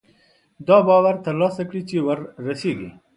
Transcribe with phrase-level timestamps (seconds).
[0.67, 2.89] دا باور ترلاسه کړي چې وررسېږي.